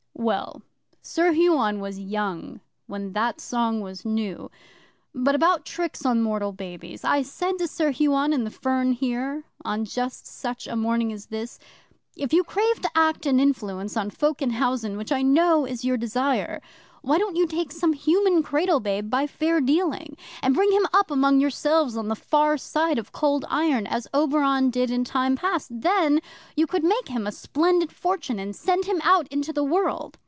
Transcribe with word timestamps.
'Well, 0.13 0.61
Sir 1.01 1.31
Huon 1.31 1.79
was 1.79 1.99
young 1.99 2.61
when 2.85 3.13
that 3.13 3.41
song 3.41 3.81
was 3.81 4.05
new. 4.05 4.51
But 5.15 5.33
about 5.33 5.65
tricks 5.65 6.05
on 6.05 6.21
mortal 6.21 6.51
babies. 6.51 7.03
I 7.03 7.23
said 7.23 7.57
to 7.57 7.67
Sir 7.67 7.89
Huon 7.89 8.31
in 8.31 8.43
the 8.43 8.51
fern 8.51 8.91
here, 8.91 9.45
on 9.65 9.83
just 9.83 10.27
such 10.27 10.67
a 10.67 10.75
morning 10.75 11.11
as 11.11 11.25
this: 11.27 11.57
"If 12.15 12.33
you 12.33 12.43
crave 12.43 12.81
to 12.81 12.89
act 12.93 13.25
and 13.25 13.41
influence 13.41 13.97
on 13.97 14.11
folk 14.11 14.43
in 14.43 14.51
housen, 14.51 14.95
which 14.95 15.11
I 15.11 15.23
know 15.23 15.65
is 15.65 15.83
your 15.83 15.97
desire, 15.97 16.61
why 17.03 17.17
don't 17.17 17.35
you 17.35 17.47
take 17.47 17.71
some 17.71 17.93
human 17.93 18.43
cradle 18.43 18.79
babe 18.79 19.09
by 19.09 19.25
fair 19.25 19.59
dealing, 19.59 20.15
and 20.43 20.53
bring 20.53 20.71
him 20.71 20.85
up 20.93 21.09
among 21.09 21.39
yourselves 21.39 21.97
on 21.97 22.09
the 22.09 22.15
far 22.15 22.59
side 22.59 22.99
of 22.99 23.11
Cold 23.11 23.43
Iron 23.49 23.87
as 23.87 24.07
Oberon 24.13 24.69
did 24.69 24.91
in 24.91 25.03
time 25.03 25.35
past? 25.35 25.71
Then 25.81 26.19
you 26.55 26.67
could 26.67 26.83
make 26.83 27.07
him 27.07 27.25
a 27.25 27.31
splendid 27.31 27.91
fortune, 27.91 28.37
and 28.37 28.55
send 28.55 28.85
him 28.85 29.01
out 29.03 29.27
into 29.29 29.51
the 29.51 29.63
world." 29.63 30.19